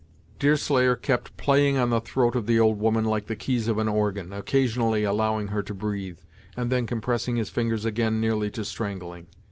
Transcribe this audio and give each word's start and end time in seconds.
Deerslayer 0.39 0.95
kept 0.95 1.37
playing 1.37 1.77
on 1.77 1.91
the 1.91 2.01
throat 2.01 2.35
of 2.35 2.47
the 2.47 2.59
old 2.59 2.79
woman 2.79 3.05
like 3.05 3.27
the 3.27 3.35
keys 3.35 3.67
of 3.67 3.77
an 3.77 3.87
organ, 3.87 4.33
occasionally 4.33 5.03
allowing 5.03 5.49
her 5.49 5.61
to 5.61 5.75
breathe, 5.75 6.17
and 6.57 6.71
then 6.71 6.87
compressing 6.87 7.35
his 7.35 7.51
fingers 7.51 7.85
again 7.85 8.19
nearly 8.19 8.49
to 8.49 8.65
strangling. 8.65 9.27